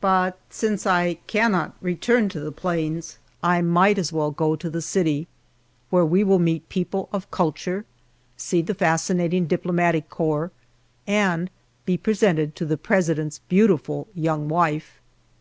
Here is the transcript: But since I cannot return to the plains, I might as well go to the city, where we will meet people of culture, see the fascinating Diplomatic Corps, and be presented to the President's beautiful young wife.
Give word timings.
But 0.00 0.38
since 0.48 0.86
I 0.86 1.14
cannot 1.26 1.74
return 1.82 2.28
to 2.28 2.38
the 2.38 2.52
plains, 2.52 3.18
I 3.42 3.62
might 3.62 3.98
as 3.98 4.12
well 4.12 4.30
go 4.30 4.54
to 4.54 4.70
the 4.70 4.80
city, 4.80 5.26
where 5.90 6.04
we 6.06 6.22
will 6.22 6.38
meet 6.38 6.68
people 6.68 7.08
of 7.12 7.32
culture, 7.32 7.84
see 8.36 8.62
the 8.62 8.74
fascinating 8.74 9.46
Diplomatic 9.48 10.08
Corps, 10.08 10.52
and 11.04 11.50
be 11.84 11.96
presented 11.96 12.54
to 12.54 12.64
the 12.64 12.76
President's 12.78 13.40
beautiful 13.48 14.06
young 14.14 14.48
wife. 14.48 15.00